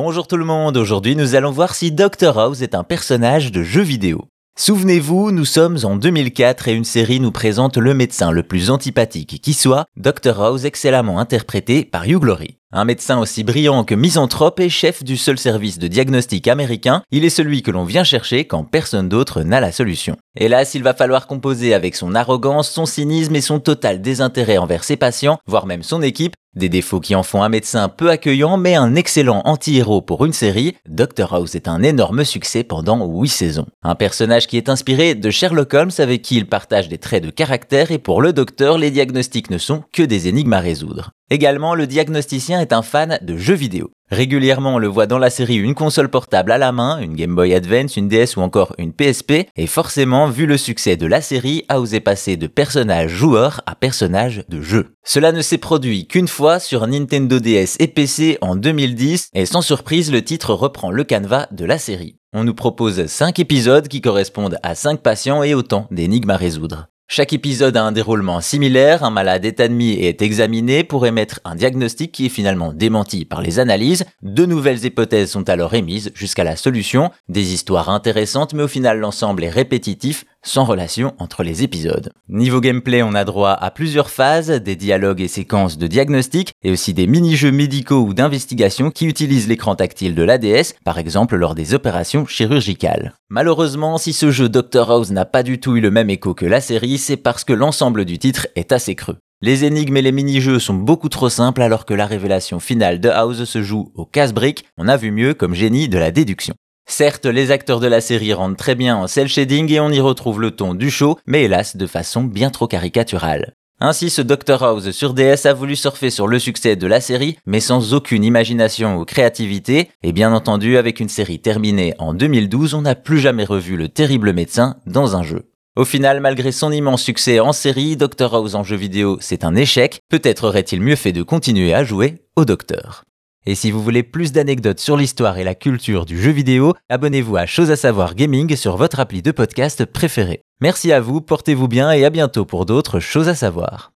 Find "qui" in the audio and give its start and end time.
9.42-9.54, 27.00-27.14, 34.46-34.56, 36.22-36.36, 63.88-64.00, 72.12-72.26, 88.90-89.06